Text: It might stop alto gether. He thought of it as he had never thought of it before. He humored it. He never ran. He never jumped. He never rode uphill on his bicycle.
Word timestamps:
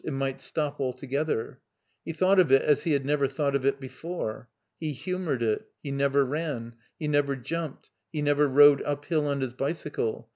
It 0.03 0.13
might 0.13 0.41
stop 0.41 0.79
alto 0.81 1.05
gether. 1.05 1.59
He 2.03 2.11
thought 2.11 2.39
of 2.39 2.51
it 2.51 2.63
as 2.63 2.81
he 2.85 2.93
had 2.93 3.05
never 3.05 3.27
thought 3.27 3.55
of 3.55 3.63
it 3.67 3.79
before. 3.79 4.49
He 4.79 4.93
humored 4.93 5.43
it. 5.43 5.67
He 5.83 5.91
never 5.91 6.25
ran. 6.25 6.73
He 6.97 7.07
never 7.07 7.35
jumped. 7.35 7.91
He 8.11 8.23
never 8.23 8.47
rode 8.47 8.81
uphill 8.81 9.27
on 9.27 9.41
his 9.41 9.53
bicycle. 9.53 10.27